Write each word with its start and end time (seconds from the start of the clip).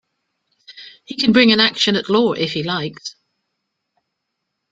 He 1.05 1.15
can 1.15 1.31
bring 1.31 1.51
an 1.51 1.59
action 1.59 1.95
at 1.95 2.09
law 2.09 2.31
if 2.33 2.53
he 2.53 2.63
likes. 2.63 3.15